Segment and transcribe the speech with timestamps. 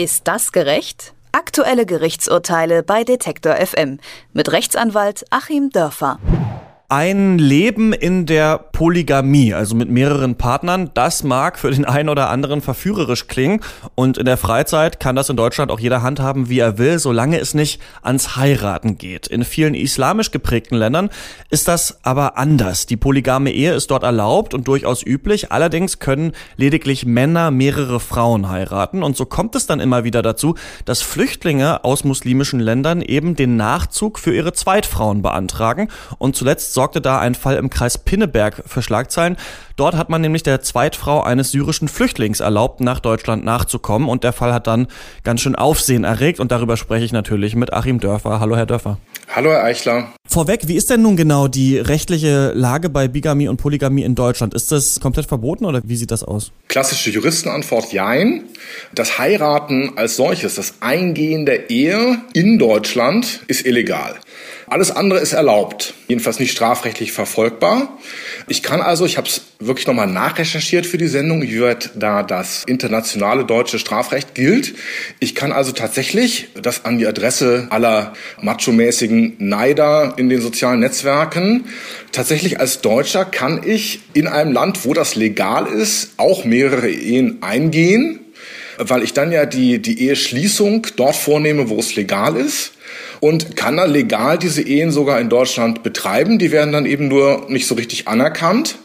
[0.00, 1.12] Ist das gerecht?
[1.32, 3.98] Aktuelle Gerichtsurteile bei Detektor FM
[4.32, 6.20] mit Rechtsanwalt Achim Dörfer.
[6.88, 12.30] Ein Leben in der Polygamie, also mit mehreren Partnern, das mag für den einen oder
[12.30, 13.60] anderen verführerisch klingen.
[13.96, 17.40] Und in der Freizeit kann das in Deutschland auch jeder handhaben, wie er will, solange
[17.40, 19.26] es nicht ans Heiraten geht.
[19.26, 21.10] In vielen islamisch geprägten Ländern
[21.50, 22.86] ist das aber anders.
[22.86, 25.50] Die polygame Ehe ist dort erlaubt und durchaus üblich.
[25.50, 29.02] Allerdings können lediglich Männer mehrere Frauen heiraten.
[29.02, 30.54] Und so kommt es dann immer wieder dazu,
[30.84, 35.88] dass Flüchtlinge aus muslimischen Ländern eben den Nachzug für ihre Zweitfrauen beantragen.
[36.18, 39.36] Und zuletzt sorgte da ein Fall im Kreis Pinneberg für Schlagzeilen.
[39.76, 44.08] Dort hat man nämlich der Zweitfrau eines syrischen Flüchtlings erlaubt, nach Deutschland nachzukommen.
[44.08, 44.88] Und der Fall hat dann
[45.24, 46.40] ganz schön Aufsehen erregt.
[46.40, 48.40] Und darüber spreche ich natürlich mit Achim Dörfer.
[48.40, 48.98] Hallo, Herr Dörfer.
[49.34, 50.12] Hallo, Herr Eichler.
[50.26, 54.54] Vorweg, wie ist denn nun genau die rechtliche Lage bei Bigamie und Polygamie in Deutschland?
[54.54, 56.50] Ist das komplett verboten oder wie sieht das aus?
[56.68, 58.44] Klassische Juristenantwort, jein.
[58.94, 64.16] Das Heiraten als solches, das Eingehen der Ehe in Deutschland ist illegal.
[64.70, 67.98] Alles andere ist erlaubt, jedenfalls nicht strafrechtlich verfolgbar.
[68.48, 72.22] Ich kann also, ich habe es wirklich nochmal nachrecherchiert für die Sendung, wie weit da
[72.22, 74.74] das internationale deutsche Strafrecht gilt.
[75.20, 81.64] Ich kann also tatsächlich das an die Adresse aller macho-mäßigen Neider in den sozialen Netzwerken,
[82.12, 87.38] tatsächlich als Deutscher kann ich in einem Land, wo das legal ist, auch mehrere Ehen
[87.42, 88.20] eingehen,
[88.76, 92.72] weil ich dann ja die, die Eheschließung dort vornehme, wo es legal ist
[93.20, 96.38] und kann dann legal diese Ehen sogar in Deutschland betreiben.
[96.38, 98.78] Die werden dann eben nur nicht so richtig anerkannt.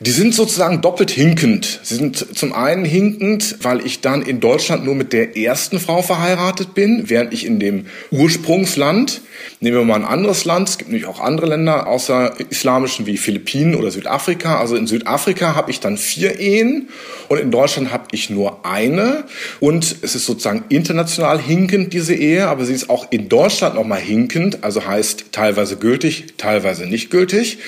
[0.00, 1.80] Die sind sozusagen doppelt hinkend.
[1.82, 6.02] Sie sind zum einen hinkend, weil ich dann in Deutschland nur mit der ersten Frau
[6.02, 9.22] verheiratet bin, während ich in dem Ursprungsland,
[9.60, 13.16] nehmen wir mal ein anderes Land, es gibt nämlich auch andere Länder außer islamischen wie
[13.16, 14.60] Philippinen oder Südafrika.
[14.60, 16.88] Also in Südafrika habe ich dann vier Ehen
[17.28, 19.24] und in Deutschland habe ich nur eine.
[19.60, 24.00] Und es ist sozusagen international hinkend, diese Ehe, aber sie ist auch in Deutschland nochmal
[24.00, 27.58] hinkend, also heißt teilweise gültig, teilweise nicht gültig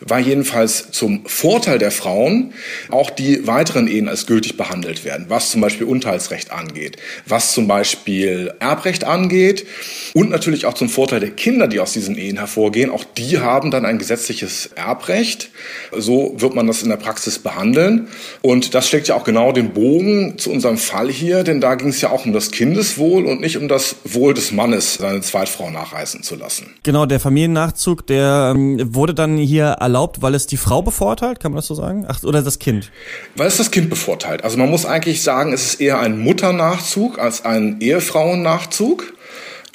[0.00, 2.52] war jedenfalls zum Vorteil der Frauen
[2.90, 6.96] auch die weiteren Ehen als gültig behandelt werden, was zum Beispiel Unterhaltsrecht angeht,
[7.26, 9.66] was zum Beispiel Erbrecht angeht
[10.14, 12.90] und natürlich auch zum Vorteil der Kinder, die aus diesen Ehen hervorgehen.
[12.90, 15.50] Auch die haben dann ein gesetzliches Erbrecht.
[15.96, 18.08] So wird man das in der Praxis behandeln.
[18.42, 21.88] Und das steckt ja auch genau den Bogen zu unserem Fall hier, denn da ging
[21.88, 25.70] es ja auch um das Kindeswohl und nicht um das Wohl des Mannes, seine Zweitfrau
[25.70, 26.66] nachreisen zu lassen.
[26.82, 31.52] Genau, der Familiennachzug, der ähm, wurde dann hier erlaubt, weil es die Frau bevorteilt, kann
[31.52, 32.04] man das so sagen?
[32.08, 32.90] Ach, oder das Kind?
[33.36, 34.42] Weil es das Kind bevorteilt.
[34.44, 39.13] Also man muss eigentlich sagen, es ist eher ein Mutternachzug als ein Ehefrauennachzug.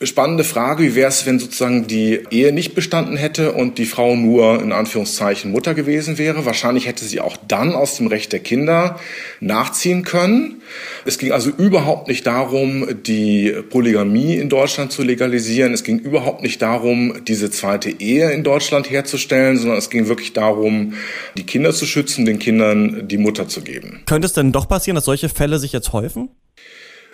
[0.01, 4.15] Spannende Frage, wie wäre es, wenn sozusagen die Ehe nicht bestanden hätte und die Frau
[4.15, 6.45] nur in Anführungszeichen Mutter gewesen wäre?
[6.45, 8.97] Wahrscheinlich hätte sie auch dann aus dem Recht der Kinder
[9.41, 10.61] nachziehen können.
[11.05, 15.73] Es ging also überhaupt nicht darum, die Polygamie in Deutschland zu legalisieren.
[15.73, 20.31] Es ging überhaupt nicht darum, diese zweite Ehe in Deutschland herzustellen, sondern es ging wirklich
[20.31, 20.93] darum,
[21.37, 23.99] die Kinder zu schützen, den Kindern die Mutter zu geben.
[24.05, 26.29] Könnte es denn doch passieren, dass solche Fälle sich jetzt häufen?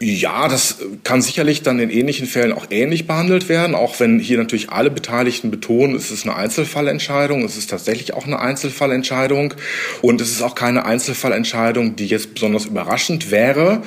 [0.01, 4.37] Ja, das kann sicherlich dann in ähnlichen Fällen auch ähnlich behandelt werden, auch wenn hier
[4.37, 9.53] natürlich alle Beteiligten betonen, es ist eine Einzelfallentscheidung, es ist tatsächlich auch eine Einzelfallentscheidung.
[10.01, 13.83] Und es ist auch keine Einzelfallentscheidung, die jetzt besonders überraschend wäre,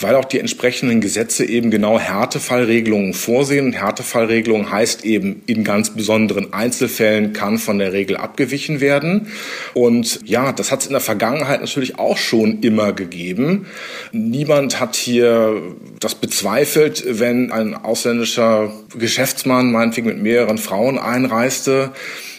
[0.00, 3.72] weil auch die entsprechenden Gesetze eben genau Härtefallregelungen vorsehen.
[3.72, 9.28] Härtefallregelung heißt eben in ganz besonderen Einzelfällen kann von der Regel abgewichen werden.
[9.74, 13.66] Und ja, das hat es in der Vergangenheit natürlich auch schon immer gegeben.
[14.10, 15.51] Niemand hat hier
[16.00, 21.92] das bezweifelt, wenn ein ausländischer Geschäftsmann meinetwegen mit mehreren Frauen einreiste,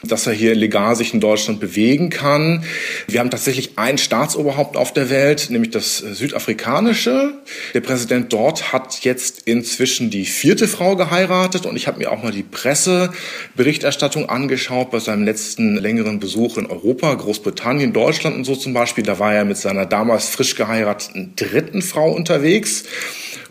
[0.04, 2.64] dass er hier legal sich in Deutschland bewegen kann.
[3.08, 7.34] Wir haben tatsächlich ein Staatsoberhaupt auf der Welt, nämlich das südafrikanische.
[7.74, 12.22] Der Präsident dort hat jetzt inzwischen die vierte Frau geheiratet und ich habe mir auch
[12.22, 18.56] mal die Presseberichterstattung angeschaut bei seinem letzten längeren Besuch in Europa, Großbritannien, Deutschland und so
[18.56, 19.06] zum Beispiel.
[19.06, 22.84] Da war er mit seiner damals frisch geheirateten dritten Frau unterwegs.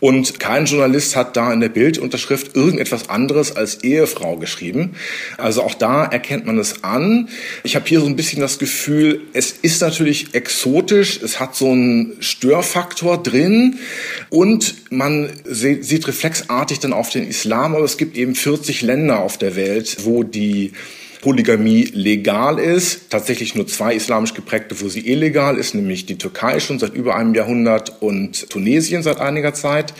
[0.03, 4.97] Und kein Journalist hat da in der Bildunterschrift irgendetwas anderes als Ehefrau geschrieben.
[5.37, 7.29] Also auch da erkennt man es an.
[7.63, 11.71] Ich habe hier so ein bisschen das Gefühl, es ist natürlich exotisch, es hat so
[11.71, 13.79] einen Störfaktor drin
[14.27, 19.37] und man sieht reflexartig dann auf den Islam, aber es gibt eben 40 Länder auf
[19.37, 20.73] der Welt, wo die
[21.23, 23.09] Polygamie legal ist.
[23.09, 27.15] Tatsächlich nur zwei islamisch geprägte, wo sie illegal ist, nämlich die Türkei schon seit über
[27.15, 29.93] einem Jahrhundert und Tunesien seit einiger Zeit.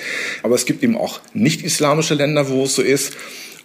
[0.43, 3.13] Aber es gibt eben auch nicht islamische Länder, wo es so ist.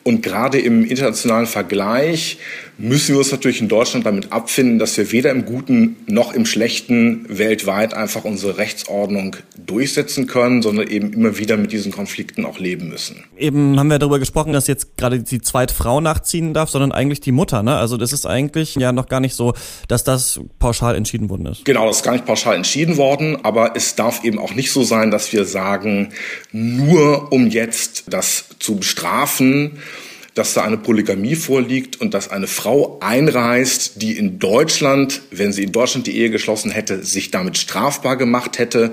[0.08, 2.38] Und gerade im internationalen Vergleich
[2.78, 6.46] müssen wir uns natürlich in Deutschland damit abfinden, dass wir weder im Guten noch im
[6.46, 12.58] Schlechten weltweit einfach unsere Rechtsordnung durchsetzen können, sondern eben immer wieder mit diesen Konflikten auch
[12.58, 13.24] leben müssen.
[13.36, 17.20] Eben haben wir darüber gesprochen, dass jetzt gerade die zweite Frau nachziehen darf, sondern eigentlich
[17.20, 17.62] die Mutter.
[17.62, 17.76] Ne?
[17.76, 19.52] Also das ist eigentlich ja noch gar nicht so,
[19.88, 21.66] dass das pauschal entschieden worden ist.
[21.66, 24.84] Genau, das ist gar nicht pauschal entschieden worden, aber es darf eben auch nicht so
[24.84, 26.14] sein, dass wir sagen,
[26.52, 29.80] nur um jetzt das zu bestrafen,
[30.38, 35.64] dass da eine Polygamie vorliegt und dass eine Frau einreist, die in Deutschland, wenn sie
[35.64, 38.92] in Deutschland die Ehe geschlossen hätte, sich damit strafbar gemacht hätte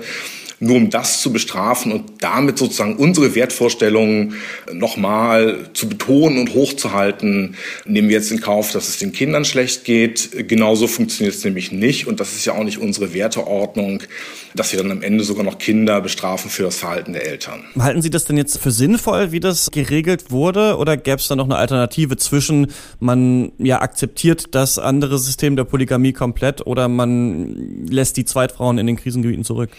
[0.58, 4.36] nur um das zu bestrafen und damit sozusagen unsere Wertvorstellungen
[4.72, 9.84] nochmal zu betonen und hochzuhalten, nehmen wir jetzt in Kauf, dass es den Kindern schlecht
[9.84, 10.30] geht.
[10.48, 14.02] Genauso funktioniert es nämlich nicht und das ist ja auch nicht unsere Werteordnung,
[14.56, 17.64] dass wir dann am Ende sogar noch Kinder bestrafen für das Verhalten der Eltern.
[17.78, 21.36] Halten Sie das denn jetzt für sinnvoll, wie das geregelt wurde oder gäbe es da
[21.36, 22.68] noch eine Alternative zwischen,
[22.98, 28.86] man ja akzeptiert das andere System der Polygamie komplett oder man lässt die Zweitfrauen in
[28.86, 29.70] den Krisengebieten zurück?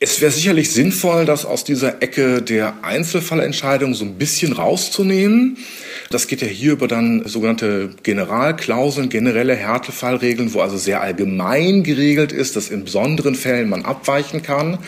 [0.00, 5.58] Es wäre sicherlich sinnvoll, das aus dieser Ecke der Einzelfallentscheidung so ein bisschen rauszunehmen.
[6.10, 12.32] Das geht ja hier über dann sogenannte Generalklauseln, generelle Härtefallregeln, wo also sehr allgemein geregelt
[12.32, 14.78] ist, dass in besonderen Fällen man abweichen kann,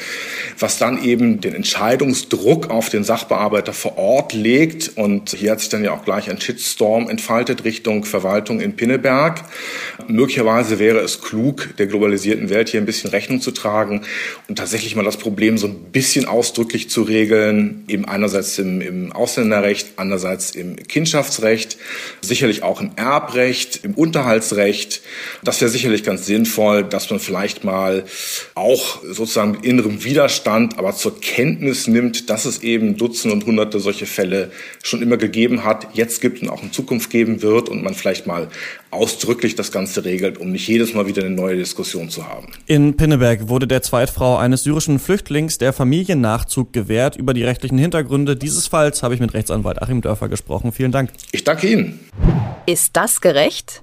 [0.59, 4.93] was dann eben den Entscheidungsdruck auf den Sachbearbeiter vor Ort legt.
[4.97, 9.43] Und hier hat sich dann ja auch gleich ein Shitstorm entfaltet Richtung Verwaltung in Pinneberg.
[10.07, 14.03] Möglicherweise wäre es klug, der globalisierten Welt hier ein bisschen Rechnung zu tragen
[14.49, 19.13] und tatsächlich mal das Problem so ein bisschen ausdrücklich zu regeln, eben einerseits im, im
[19.13, 21.79] Ausländerrecht, andererseits im Kindschaftsrecht,
[22.21, 25.01] sicherlich auch im Erbrecht, im Unterhaltsrecht.
[25.43, 28.05] Das wäre sicherlich ganz sinnvoll, dass man vielleicht mal
[28.55, 33.81] auch sozusagen mit innerem Widerstand, aber zur Kenntnis nimmt, dass es eben Dutzende und Hunderte
[33.81, 34.50] solche Fälle
[34.82, 38.26] schon immer gegeben hat, jetzt gibt und auch in Zukunft geben wird und man vielleicht
[38.26, 38.49] mal
[38.91, 42.49] ausdrücklich das Ganze regelt, um nicht jedes Mal wieder eine neue Diskussion zu haben.
[42.67, 47.17] In Pinneberg wurde der Zweitfrau eines syrischen Flüchtlings der Familiennachzug gewährt.
[47.17, 50.73] Über die rechtlichen Hintergründe dieses Falls habe ich mit Rechtsanwalt Achim Dörfer gesprochen.
[50.73, 51.11] Vielen Dank.
[51.32, 52.00] Ich danke Ihnen.
[52.67, 53.82] Ist das gerecht?